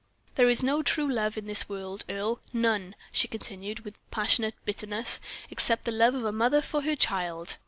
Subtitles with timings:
[0.33, 5.19] There is no true love in this world, Earle none," she continued, with passionate bitterness,
[5.51, 7.57] "except the love of a mother for her child."